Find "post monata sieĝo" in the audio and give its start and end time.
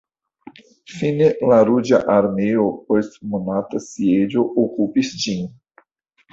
2.89-4.49